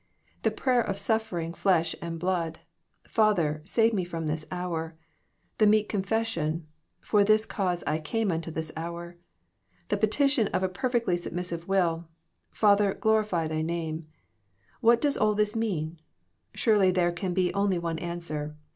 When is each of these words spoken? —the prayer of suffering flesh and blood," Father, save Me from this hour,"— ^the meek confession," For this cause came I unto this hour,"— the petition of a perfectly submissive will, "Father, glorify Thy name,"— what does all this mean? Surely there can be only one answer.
—the 0.41 0.49
prayer 0.49 0.81
of 0.81 0.97
suffering 0.97 1.53
flesh 1.53 1.95
and 2.01 2.17
blood," 2.19 2.57
Father, 3.07 3.61
save 3.65 3.93
Me 3.93 4.03
from 4.03 4.25
this 4.25 4.47
hour,"— 4.49 4.95
^the 5.59 5.67
meek 5.69 5.87
confession," 5.89 6.65
For 7.01 7.23
this 7.23 7.45
cause 7.45 7.83
came 8.03 8.31
I 8.31 8.33
unto 8.33 8.49
this 8.49 8.71
hour,"— 8.75 9.17
the 9.89 9.97
petition 9.97 10.47
of 10.47 10.63
a 10.63 10.69
perfectly 10.69 11.17
submissive 11.17 11.67
will, 11.67 12.07
"Father, 12.49 12.95
glorify 12.95 13.47
Thy 13.47 13.61
name,"— 13.61 14.07
what 14.81 14.99
does 15.01 15.17
all 15.17 15.35
this 15.35 15.55
mean? 15.55 15.99
Surely 16.55 16.89
there 16.89 17.11
can 17.11 17.35
be 17.35 17.53
only 17.53 17.77
one 17.77 17.99
answer. 17.99 18.57